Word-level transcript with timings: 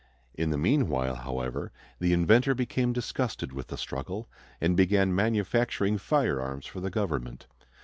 In 0.33 0.49
the 0.49 0.57
meanwhile, 0.57 1.13
however, 1.13 1.71
the 1.99 2.11
inventor 2.11 2.55
became 2.55 2.91
disgusted 2.91 3.53
with 3.53 3.67
the 3.67 3.77
struggle 3.77 4.27
and 4.59 4.75
began 4.75 5.13
manufacturing 5.13 5.99
firearms 5.99 6.65
for 6.65 6.79
the 6.79 6.89
government. 6.89 7.45